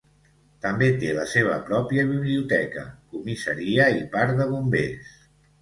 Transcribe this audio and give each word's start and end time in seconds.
També 0.65 0.87
té 1.03 1.11
la 1.17 1.25
seva 1.33 1.57
pròpia 1.67 2.05
biblioteca, 2.13 2.87
comissaria 3.13 3.89
i 3.99 4.03
parc 4.17 4.37
de 4.41 4.53
bombers. 4.57 5.17